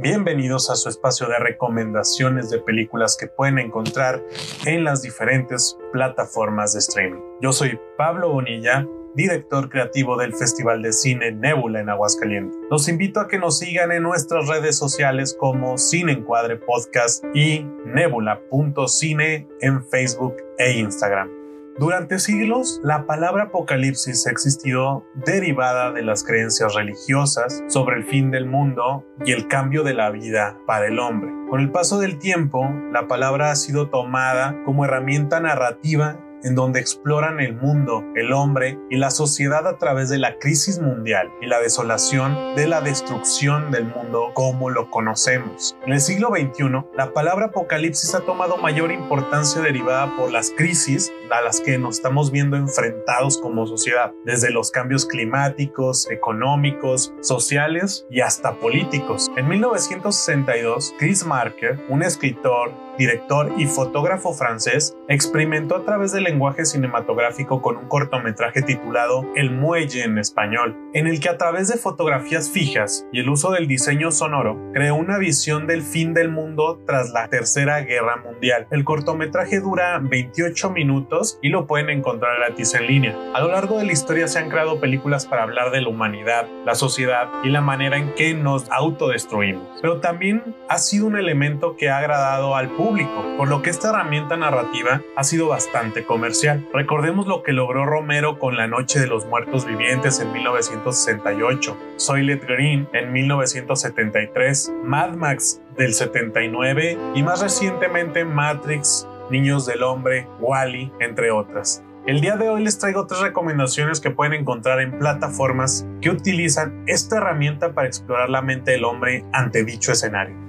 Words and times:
Bienvenidos 0.00 0.70
a 0.70 0.76
su 0.76 0.88
espacio 0.88 1.26
de 1.26 1.40
recomendaciones 1.40 2.50
de 2.50 2.60
películas 2.60 3.16
que 3.16 3.26
pueden 3.26 3.58
encontrar 3.58 4.22
en 4.64 4.84
las 4.84 5.02
diferentes 5.02 5.76
plataformas 5.92 6.74
de 6.74 6.78
streaming. 6.78 7.20
Yo 7.40 7.50
soy 7.52 7.80
Pablo 7.96 8.30
Bonilla, 8.30 8.86
director 9.16 9.68
creativo 9.68 10.16
del 10.16 10.36
Festival 10.36 10.82
de 10.82 10.92
Cine 10.92 11.32
Nebula 11.32 11.80
en 11.80 11.88
Aguascalientes. 11.88 12.56
Los 12.70 12.88
invito 12.88 13.18
a 13.18 13.26
que 13.26 13.40
nos 13.40 13.58
sigan 13.58 13.90
en 13.90 14.04
nuestras 14.04 14.46
redes 14.46 14.78
sociales 14.78 15.36
como 15.36 15.76
Cine 15.78 16.12
Encuadre 16.12 16.58
Podcast 16.58 17.24
y 17.34 17.66
nebula.cine 17.84 19.48
en 19.60 19.84
Facebook 19.84 20.36
e 20.58 20.78
Instagram. 20.78 21.37
Durante 21.78 22.18
siglos, 22.18 22.80
la 22.82 23.06
palabra 23.06 23.44
apocalipsis 23.44 24.26
ha 24.26 24.32
existido 24.32 25.06
derivada 25.14 25.92
de 25.92 26.02
las 26.02 26.24
creencias 26.24 26.74
religiosas 26.74 27.62
sobre 27.68 27.98
el 27.98 28.04
fin 28.04 28.32
del 28.32 28.46
mundo 28.46 29.06
y 29.24 29.30
el 29.30 29.46
cambio 29.46 29.84
de 29.84 29.94
la 29.94 30.10
vida 30.10 30.58
para 30.66 30.88
el 30.88 30.98
hombre. 30.98 31.30
Con 31.48 31.60
el 31.60 31.70
paso 31.70 32.00
del 32.00 32.18
tiempo, 32.18 32.68
la 32.92 33.06
palabra 33.06 33.52
ha 33.52 33.54
sido 33.54 33.90
tomada 33.90 34.60
como 34.64 34.84
herramienta 34.84 35.38
narrativa 35.38 36.18
en 36.44 36.54
donde 36.54 36.80
exploran 36.80 37.40
el 37.40 37.54
mundo, 37.54 38.04
el 38.14 38.32
hombre 38.32 38.78
y 38.90 38.96
la 38.96 39.10
sociedad 39.10 39.66
a 39.66 39.78
través 39.78 40.08
de 40.08 40.18
la 40.18 40.38
crisis 40.38 40.80
mundial 40.80 41.30
y 41.40 41.46
la 41.46 41.60
desolación 41.60 42.54
de 42.54 42.66
la 42.66 42.80
destrucción 42.80 43.70
del 43.70 43.84
mundo 43.84 44.30
como 44.34 44.70
lo 44.70 44.90
conocemos. 44.90 45.76
En 45.86 45.92
el 45.92 46.00
siglo 46.00 46.28
XXI, 46.30 46.84
la 46.96 47.12
palabra 47.12 47.46
apocalipsis 47.46 48.14
ha 48.14 48.20
tomado 48.20 48.56
mayor 48.56 48.92
importancia 48.92 49.60
derivada 49.60 50.16
por 50.16 50.30
las 50.30 50.50
crisis 50.50 51.12
a 51.30 51.42
las 51.42 51.60
que 51.60 51.78
nos 51.78 51.96
estamos 51.96 52.30
viendo 52.30 52.56
enfrentados 52.56 53.38
como 53.38 53.66
sociedad, 53.66 54.12
desde 54.24 54.50
los 54.50 54.70
cambios 54.70 55.06
climáticos, 55.06 56.10
económicos, 56.10 57.12
sociales 57.20 58.06
y 58.10 58.20
hasta 58.20 58.54
políticos. 58.54 59.30
En 59.36 59.48
1962, 59.48 60.94
Chris 60.98 61.24
Marker, 61.24 61.78
un 61.88 62.02
escritor, 62.02 62.72
director 62.96 63.52
y 63.56 63.66
fotógrafo 63.66 64.32
francés, 64.32 64.96
experimentó 65.08 65.76
a 65.76 65.84
través 65.84 66.12
del 66.12 66.26
lenguaje 66.28 66.66
cinematográfico 66.66 67.62
con 67.62 67.78
un 67.78 67.88
cortometraje 67.88 68.60
titulado 68.60 69.24
El 69.34 69.50
Muelle 69.50 70.04
en 70.04 70.18
español, 70.18 70.76
en 70.92 71.06
el 71.06 71.20
que 71.20 71.30
a 71.30 71.38
través 71.38 71.68
de 71.68 71.78
fotografías 71.78 72.50
fijas 72.50 73.06
y 73.12 73.20
el 73.20 73.30
uso 73.30 73.50
del 73.52 73.66
diseño 73.66 74.10
sonoro 74.10 74.58
creó 74.74 74.94
una 74.94 75.16
visión 75.16 75.66
del 75.66 75.82
fin 75.82 76.12
del 76.12 76.28
mundo 76.28 76.82
tras 76.86 77.10
la 77.12 77.28
Tercera 77.28 77.80
Guerra 77.80 78.18
Mundial. 78.18 78.66
El 78.70 78.84
cortometraje 78.84 79.60
dura 79.60 79.98
28 80.02 80.70
minutos 80.70 81.38
y 81.40 81.48
lo 81.48 81.66
pueden 81.66 81.88
encontrar 81.88 82.36
gratis 82.38 82.74
en 82.74 82.86
línea. 82.86 83.16
A 83.34 83.40
lo 83.40 83.48
largo 83.48 83.78
de 83.78 83.86
la 83.86 83.92
historia 83.92 84.28
se 84.28 84.38
han 84.38 84.50
creado 84.50 84.80
películas 84.80 85.24
para 85.24 85.44
hablar 85.44 85.70
de 85.70 85.80
la 85.80 85.88
humanidad, 85.88 86.46
la 86.66 86.74
sociedad 86.74 87.28
y 87.42 87.48
la 87.48 87.62
manera 87.62 87.96
en 87.96 88.14
que 88.14 88.34
nos 88.34 88.70
autodestruimos. 88.70 89.66
Pero 89.80 90.00
también 90.00 90.54
ha 90.68 90.76
sido 90.76 91.06
un 91.06 91.16
elemento 91.16 91.74
que 91.76 91.88
ha 91.88 91.98
agradado 91.98 92.54
al 92.54 92.68
público 92.68 93.24
por 93.38 93.48
lo 93.48 93.62
que 93.62 93.70
esta 93.70 93.88
herramienta 93.88 94.36
narrativa 94.36 95.00
ha 95.16 95.24
sido 95.24 95.48
bastante 95.48 96.04
comercial. 96.18 96.66
Recordemos 96.74 97.28
lo 97.28 97.44
que 97.44 97.52
logró 97.52 97.86
Romero 97.86 98.40
con 98.40 98.56
La 98.56 98.66
Noche 98.66 98.98
de 98.98 99.06
los 99.06 99.24
Muertos 99.26 99.64
Vivientes 99.64 100.18
en 100.18 100.32
1968, 100.32 101.76
Soylent 101.94 102.42
Green 102.42 102.88
en 102.92 103.12
1973, 103.12 104.72
Mad 104.82 105.14
Max 105.14 105.62
del 105.76 105.94
79 105.94 106.98
y 107.14 107.22
más 107.22 107.40
recientemente 107.40 108.24
Matrix, 108.24 109.06
Niños 109.30 109.64
del 109.64 109.84
Hombre, 109.84 110.26
Wally, 110.40 110.90
entre 110.98 111.30
otras. 111.30 111.84
El 112.04 112.20
día 112.20 112.36
de 112.36 112.48
hoy 112.48 112.64
les 112.64 112.80
traigo 112.80 113.06
tres 113.06 113.20
recomendaciones 113.20 114.00
que 114.00 114.10
pueden 114.10 114.32
encontrar 114.32 114.80
en 114.80 114.98
plataformas 114.98 115.86
que 116.00 116.10
utilizan 116.10 116.82
esta 116.88 117.18
herramienta 117.18 117.74
para 117.74 117.86
explorar 117.86 118.28
la 118.28 118.42
mente 118.42 118.72
del 118.72 118.84
hombre 118.84 119.24
ante 119.32 119.62
dicho 119.62 119.92
escenario 119.92 120.47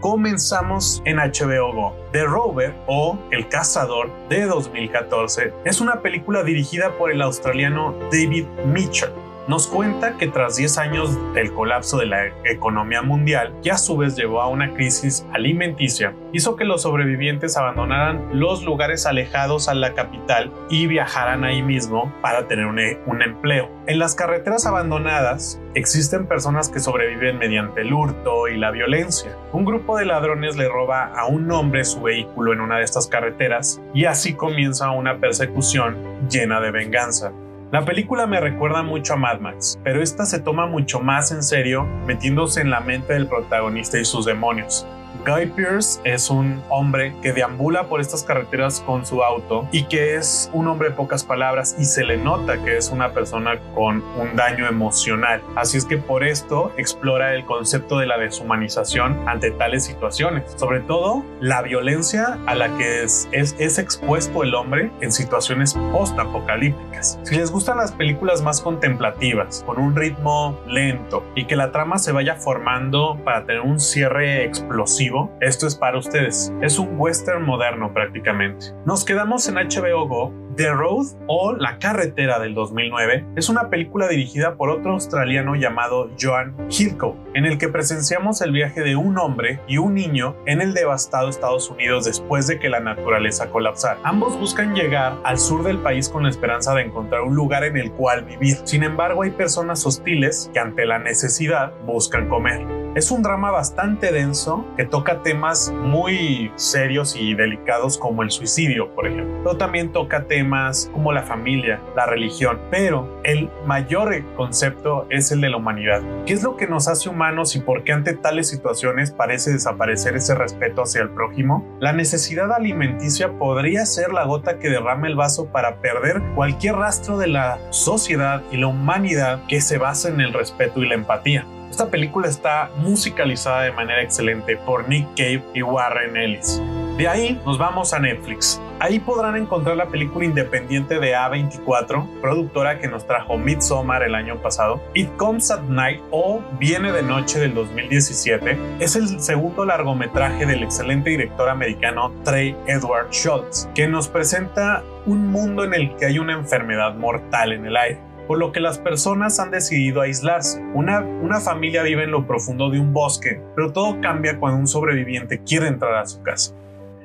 comenzamos 0.00 1.02
en 1.04 1.18
HBO 1.18 1.72
Go. 1.72 1.96
The 2.12 2.24
Rover 2.24 2.74
o 2.86 3.18
El 3.30 3.48
Cazador 3.48 4.10
de 4.28 4.46
2014 4.46 5.52
es 5.64 5.80
una 5.80 6.02
película 6.02 6.42
dirigida 6.42 6.96
por 6.98 7.12
el 7.12 7.22
australiano 7.22 7.94
David 8.10 8.46
Mitchell 8.66 9.12
nos 9.48 9.66
cuenta 9.66 10.16
que 10.16 10.28
tras 10.28 10.56
10 10.56 10.78
años 10.78 11.34
del 11.34 11.52
colapso 11.52 11.98
de 11.98 12.06
la 12.06 12.26
economía 12.44 13.02
mundial, 13.02 13.52
que 13.62 13.70
a 13.70 13.78
su 13.78 13.96
vez 13.96 14.16
llevó 14.16 14.40
a 14.40 14.48
una 14.48 14.72
crisis 14.74 15.26
alimenticia, 15.32 16.14
hizo 16.32 16.56
que 16.56 16.64
los 16.64 16.82
sobrevivientes 16.82 17.56
abandonaran 17.56 18.28
los 18.32 18.64
lugares 18.64 19.06
alejados 19.06 19.68
a 19.68 19.74
la 19.74 19.94
capital 19.94 20.52
y 20.68 20.86
viajaran 20.86 21.44
ahí 21.44 21.62
mismo 21.62 22.12
para 22.22 22.46
tener 22.46 22.66
un, 22.66 22.78
un 23.06 23.22
empleo. 23.22 23.70
En 23.86 23.98
las 23.98 24.14
carreteras 24.14 24.66
abandonadas 24.66 25.60
existen 25.74 26.26
personas 26.26 26.68
que 26.68 26.80
sobreviven 26.80 27.38
mediante 27.38 27.80
el 27.80 27.92
hurto 27.92 28.48
y 28.48 28.56
la 28.56 28.70
violencia. 28.70 29.36
Un 29.52 29.64
grupo 29.64 29.96
de 29.96 30.04
ladrones 30.04 30.56
le 30.56 30.68
roba 30.68 31.06
a 31.06 31.26
un 31.26 31.50
hombre 31.50 31.84
su 31.84 32.02
vehículo 32.02 32.52
en 32.52 32.60
una 32.60 32.78
de 32.78 32.84
estas 32.84 33.06
carreteras 33.06 33.80
y 33.94 34.04
así 34.04 34.34
comienza 34.34 34.90
una 34.90 35.18
persecución 35.18 35.96
llena 36.28 36.60
de 36.60 36.70
venganza. 36.70 37.32
La 37.72 37.84
película 37.84 38.26
me 38.26 38.40
recuerda 38.40 38.82
mucho 38.82 39.12
a 39.12 39.16
Mad 39.16 39.38
Max, 39.38 39.78
pero 39.84 40.02
esta 40.02 40.26
se 40.26 40.40
toma 40.40 40.66
mucho 40.66 40.98
más 40.98 41.30
en 41.30 41.44
serio 41.44 41.84
metiéndose 42.04 42.60
en 42.62 42.70
la 42.70 42.80
mente 42.80 43.12
del 43.12 43.28
protagonista 43.28 43.96
y 43.96 44.04
sus 44.04 44.26
demonios. 44.26 44.84
Guy 45.26 45.46
Pearce 45.46 46.00
es 46.04 46.30
un 46.30 46.62
hombre 46.68 47.14
que 47.22 47.32
deambula 47.32 47.84
por 47.84 48.00
estas 48.00 48.22
carreteras 48.22 48.80
con 48.80 49.04
su 49.04 49.22
auto 49.22 49.68
y 49.70 49.84
que 49.84 50.16
es 50.16 50.50
un 50.52 50.66
hombre 50.68 50.90
de 50.90 50.94
pocas 50.94 51.24
palabras 51.24 51.76
y 51.78 51.84
se 51.84 52.04
le 52.04 52.16
nota 52.16 52.62
que 52.64 52.76
es 52.76 52.90
una 52.90 53.12
persona 53.12 53.58
con 53.74 54.02
un 54.18 54.36
daño 54.36 54.66
emocional. 54.66 55.42
Así 55.56 55.76
es 55.76 55.84
que 55.84 55.98
por 55.98 56.24
esto 56.24 56.72
explora 56.76 57.34
el 57.34 57.44
concepto 57.44 57.98
de 57.98 58.06
la 58.06 58.18
deshumanización 58.18 59.28
ante 59.28 59.50
tales 59.50 59.84
situaciones, 59.84 60.44
sobre 60.56 60.80
todo 60.80 61.24
la 61.40 61.62
violencia 61.62 62.38
a 62.46 62.54
la 62.54 62.76
que 62.76 63.02
es, 63.02 63.28
es, 63.32 63.54
es 63.58 63.78
expuesto 63.78 64.42
el 64.42 64.54
hombre 64.54 64.90
en 65.00 65.12
situaciones 65.12 65.74
post-apocalípticas. 65.92 67.18
Si 67.24 67.36
les 67.36 67.50
gustan 67.50 67.78
las 67.78 67.92
películas 67.92 68.42
más 68.42 68.60
contemplativas, 68.60 69.64
con 69.66 69.78
un 69.78 69.94
ritmo 69.94 70.58
lento 70.66 71.24
y 71.34 71.44
que 71.46 71.56
la 71.56 71.72
trama 71.72 71.98
se 71.98 72.12
vaya 72.12 72.36
formando 72.36 73.18
para 73.24 73.44
tener 73.44 73.62
un 73.62 73.80
cierre 73.80 74.44
explosivo, 74.44 74.99
esto 75.40 75.66
es 75.66 75.74
para 75.76 75.98
ustedes. 75.98 76.52
Es 76.60 76.78
un 76.78 77.00
western 77.00 77.42
moderno 77.42 77.92
prácticamente. 77.94 78.66
Nos 78.84 79.04
quedamos 79.04 79.48
en 79.48 79.54
HBO 79.54 80.06
Go. 80.06 80.34
The 80.56 80.72
Road 80.72 81.06
o 81.26 81.54
La 81.54 81.78
Carretera 81.78 82.38
del 82.38 82.54
2009 82.54 83.24
es 83.36 83.48
una 83.48 83.70
película 83.70 84.08
dirigida 84.08 84.56
por 84.56 84.68
otro 84.68 84.92
australiano 84.92 85.54
llamado 85.54 86.10
Joan 86.20 86.54
Hilco, 86.68 87.16
en 87.32 87.46
el 87.46 87.56
que 87.56 87.68
presenciamos 87.68 88.42
el 88.42 88.52
viaje 88.52 88.82
de 88.82 88.96
un 88.96 89.16
hombre 89.16 89.60
y 89.68 89.78
un 89.78 89.94
niño 89.94 90.36
en 90.44 90.60
el 90.60 90.74
devastado 90.74 91.30
Estados 91.30 91.70
Unidos 91.70 92.04
después 92.04 92.46
de 92.46 92.58
que 92.58 92.68
la 92.68 92.80
naturaleza 92.80 93.48
colapsara. 93.48 94.00
Ambos 94.02 94.38
buscan 94.38 94.74
llegar 94.74 95.16
al 95.24 95.38
sur 95.38 95.62
del 95.62 95.78
país 95.78 96.10
con 96.10 96.24
la 96.24 96.30
esperanza 96.30 96.74
de 96.74 96.82
encontrar 96.82 97.22
un 97.22 97.36
lugar 97.36 97.64
en 97.64 97.78
el 97.78 97.92
cual 97.92 98.24
vivir. 98.24 98.58
Sin 98.64 98.82
embargo, 98.82 99.22
hay 99.22 99.30
personas 99.30 99.86
hostiles 99.86 100.50
que 100.52 100.58
ante 100.58 100.84
la 100.84 100.98
necesidad 100.98 101.72
buscan 101.86 102.28
comer. 102.28 102.79
Es 102.96 103.12
un 103.12 103.22
drama 103.22 103.52
bastante 103.52 104.10
denso 104.10 104.66
que 104.76 104.84
toca 104.84 105.22
temas 105.22 105.72
muy 105.72 106.50
serios 106.56 107.14
y 107.14 107.34
delicados 107.34 107.96
como 107.96 108.24
el 108.24 108.32
suicidio, 108.32 108.92
por 108.96 109.06
ejemplo. 109.06 109.32
Pero 109.44 109.56
también 109.56 109.92
toca 109.92 110.24
temas 110.24 110.90
como 110.92 111.12
la 111.12 111.22
familia, 111.22 111.80
la 111.94 112.06
religión, 112.06 112.58
pero 112.68 113.20
el 113.22 113.48
mayor 113.64 114.10
concepto 114.34 115.06
es 115.08 115.30
el 115.30 115.40
de 115.40 115.50
la 115.50 115.58
humanidad. 115.58 116.02
¿Qué 116.26 116.32
es 116.32 116.42
lo 116.42 116.56
que 116.56 116.66
nos 116.66 116.88
hace 116.88 117.08
humanos 117.08 117.54
y 117.54 117.60
por 117.60 117.84
qué 117.84 117.92
ante 117.92 118.14
tales 118.14 118.48
situaciones 118.48 119.12
parece 119.12 119.52
desaparecer 119.52 120.16
ese 120.16 120.34
respeto 120.34 120.82
hacia 120.82 121.02
el 121.02 121.10
prójimo? 121.10 121.64
La 121.78 121.92
necesidad 121.92 122.50
alimenticia 122.52 123.38
podría 123.38 123.86
ser 123.86 124.12
la 124.12 124.24
gota 124.24 124.58
que 124.58 124.68
derrame 124.68 125.06
el 125.06 125.14
vaso 125.14 125.46
para 125.46 125.76
perder 125.76 126.20
cualquier 126.34 126.74
rastro 126.74 127.18
de 127.18 127.28
la 127.28 127.60
sociedad 127.70 128.42
y 128.50 128.56
la 128.56 128.66
humanidad 128.66 129.46
que 129.46 129.60
se 129.60 129.78
basa 129.78 130.08
en 130.08 130.20
el 130.20 130.32
respeto 130.32 130.82
y 130.82 130.88
la 130.88 130.94
empatía. 130.94 131.46
Esta 131.70 131.88
película 131.88 132.28
está 132.28 132.68
musicalizada 132.78 133.62
de 133.62 133.72
manera 133.72 134.02
excelente 134.02 134.56
por 134.56 134.88
Nick 134.88 135.06
Cave 135.16 135.42
y 135.54 135.62
Warren 135.62 136.16
Ellis. 136.16 136.60
De 136.98 137.08
ahí 137.08 137.40
nos 137.46 137.56
vamos 137.56 137.94
a 137.94 138.00
Netflix. 138.00 138.60
Ahí 138.80 138.98
podrán 138.98 139.36
encontrar 139.36 139.76
la 139.76 139.86
película 139.86 140.24
independiente 140.24 140.98
de 140.98 141.14
A24, 141.14 142.20
productora 142.20 142.78
que 142.78 142.88
nos 142.88 143.06
trajo 143.06 143.38
Midsommar 143.38 144.02
el 144.02 144.14
año 144.14 144.36
pasado. 144.42 144.82
It 144.94 145.08
Comes 145.16 145.50
at 145.50 145.62
Night 145.62 146.00
o 146.10 146.42
Viene 146.58 146.92
de 146.92 147.02
Noche 147.02 147.38
del 147.38 147.54
2017 147.54 148.58
es 148.80 148.96
el 148.96 149.20
segundo 149.20 149.64
largometraje 149.64 150.44
del 150.44 150.62
excelente 150.62 151.10
director 151.10 151.48
americano 151.48 152.12
Trey 152.24 152.56
Edward 152.66 153.10
Schultz, 153.12 153.68
que 153.74 153.86
nos 153.86 154.08
presenta 154.08 154.82
un 155.06 155.28
mundo 155.28 155.64
en 155.64 155.72
el 155.72 155.96
que 155.96 156.06
hay 156.06 156.18
una 156.18 156.32
enfermedad 156.32 156.94
mortal 156.96 157.52
en 157.52 157.64
el 157.64 157.76
aire 157.76 158.09
por 158.30 158.38
lo 158.38 158.52
que 158.52 158.60
las 158.60 158.78
personas 158.78 159.40
han 159.40 159.50
decidido 159.50 160.02
aislarse. 160.02 160.62
Una, 160.72 161.00
una 161.00 161.40
familia 161.40 161.82
vive 161.82 162.04
en 162.04 162.12
lo 162.12 162.28
profundo 162.28 162.70
de 162.70 162.78
un 162.78 162.92
bosque, 162.92 163.42
pero 163.56 163.72
todo 163.72 164.00
cambia 164.00 164.38
cuando 164.38 164.60
un 164.60 164.68
sobreviviente 164.68 165.42
quiere 165.42 165.66
entrar 165.66 165.96
a 165.96 166.06
su 166.06 166.22
casa. 166.22 166.54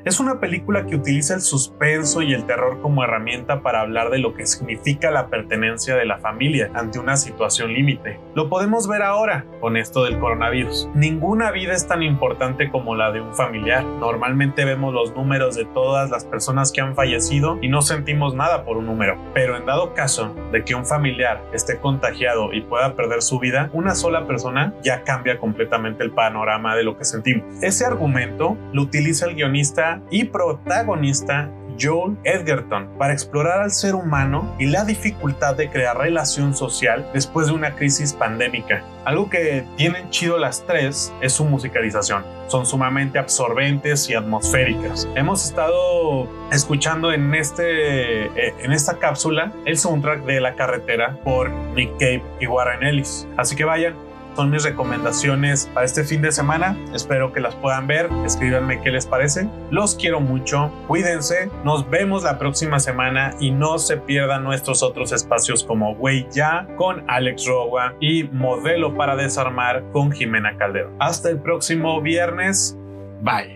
Es 0.05 0.19
una 0.19 0.39
película 0.39 0.85
que 0.85 0.97
utiliza 0.97 1.33
el 1.33 1.41
suspenso 1.41 2.21
y 2.21 2.31
el 2.35 2.45
terror 2.45 2.79
como 2.79 3.03
herramienta 3.03 3.63
para 3.63 3.81
hablar 3.81 4.11
de 4.11 4.19
lo 4.19 4.35
que 4.35 4.45
significa 4.45 5.09
la 5.09 5.29
pertenencia 5.29 5.95
de 5.95 6.05
la 6.05 6.19
familia 6.19 6.69
ante 6.75 6.99
una 6.99 7.17
situación 7.17 7.73
límite. 7.73 8.19
Lo 8.35 8.47
podemos 8.47 8.87
ver 8.87 9.01
ahora 9.01 9.47
con 9.59 9.77
esto 9.77 10.03
del 10.03 10.19
coronavirus. 10.19 10.89
Ninguna 10.93 11.49
vida 11.49 11.73
es 11.73 11.87
tan 11.87 12.03
importante 12.03 12.69
como 12.69 12.95
la 12.95 13.11
de 13.11 13.21
un 13.21 13.33
familiar. 13.33 13.83
Normalmente 13.83 14.63
vemos 14.63 14.93
los 14.93 15.15
números 15.15 15.55
de 15.55 15.65
todas 15.65 16.11
las 16.11 16.23
personas 16.23 16.71
que 16.71 16.81
han 16.81 16.93
fallecido 16.93 17.57
y 17.63 17.67
no 17.67 17.81
sentimos 17.81 18.35
nada 18.35 18.63
por 18.63 18.77
un 18.77 18.85
número. 18.85 19.17
Pero 19.33 19.57
en 19.57 19.65
dado 19.65 19.95
caso 19.95 20.35
de 20.51 20.63
que 20.63 20.75
un 20.75 20.85
familiar 20.85 21.41
esté 21.51 21.79
contagiado 21.79 22.53
y 22.53 22.61
pueda 22.61 22.95
perder 22.95 23.23
su 23.23 23.39
vida, 23.39 23.71
una 23.73 23.95
sola 23.95 24.27
persona 24.27 24.71
ya 24.83 25.01
cambia 25.01 25.39
completamente 25.39 26.03
el 26.03 26.11
panorama 26.11 26.75
de 26.75 26.83
lo 26.83 26.95
que 26.95 27.05
sentimos. 27.05 27.43
Ese 27.63 27.85
argumento 27.85 28.55
lo 28.71 28.83
utiliza 28.83 29.25
el 29.25 29.33
guionista 29.33 29.94
y 30.09 30.25
protagonista 30.25 31.49
Joel 31.79 32.17
Edgerton 32.23 32.89
para 32.97 33.13
explorar 33.13 33.61
al 33.61 33.71
ser 33.71 33.95
humano 33.95 34.55
y 34.59 34.65
la 34.65 34.85
dificultad 34.85 35.55
de 35.55 35.69
crear 35.69 35.97
relación 35.97 36.53
social 36.55 37.09
después 37.13 37.47
de 37.47 37.53
una 37.53 37.75
crisis 37.75 38.13
pandémica. 38.13 38.83
Algo 39.03 39.29
que 39.29 39.65
tienen 39.77 40.09
chido 40.09 40.37
las 40.37 40.65
tres 40.65 41.13
es 41.21 41.33
su 41.33 41.45
musicalización. 41.45 42.23
Son 42.47 42.65
sumamente 42.65 43.19
absorbentes 43.19 44.09
y 44.09 44.13
atmosféricas. 44.13 45.07
Hemos 45.15 45.45
estado 45.45 46.27
escuchando 46.51 47.11
en, 47.11 47.33
este, 47.33 48.25
eh, 48.25 48.53
en 48.59 48.71
esta 48.71 48.97
cápsula 48.97 49.51
el 49.65 49.77
soundtrack 49.77 50.25
de 50.25 50.41
La 50.41 50.55
Carretera 50.55 51.17
por 51.23 51.49
Nick 51.75 51.91
Cave 51.99 52.23
y 52.39 52.47
Warren 52.47 52.83
Ellis. 52.83 53.27
Así 53.37 53.55
que 53.55 53.63
vayan, 53.63 53.95
son 54.35 54.49
mis 54.49 54.63
recomendaciones 54.63 55.69
para 55.73 55.85
este 55.85 56.03
fin 56.03 56.21
de 56.21 56.31
semana. 56.31 56.77
Espero 56.93 57.31
que 57.31 57.39
las 57.39 57.55
puedan 57.55 57.87
ver. 57.87 58.09
Escríbanme 58.25 58.81
qué 58.81 58.91
les 58.91 59.05
parecen. 59.05 59.51
Los 59.71 59.95
quiero 59.95 60.19
mucho. 60.19 60.71
Cuídense. 60.87 61.49
Nos 61.63 61.89
vemos 61.89 62.23
la 62.23 62.37
próxima 62.37 62.79
semana 62.79 63.35
y 63.39 63.51
no 63.51 63.77
se 63.79 63.97
pierdan 63.97 64.43
nuestros 64.43 64.83
otros 64.83 65.11
espacios 65.11 65.63
como 65.63 65.95
Güey 65.95 66.27
Ya 66.31 66.67
con 66.77 67.03
Alex 67.07 67.45
Rowa 67.45 67.93
y 67.99 68.23
Modelo 68.25 68.95
para 68.95 69.15
Desarmar 69.15 69.83
con 69.91 70.11
Jimena 70.11 70.57
Caldero. 70.57 70.91
Hasta 70.99 71.29
el 71.29 71.39
próximo 71.39 72.01
viernes. 72.01 72.77
Bye. 73.21 73.54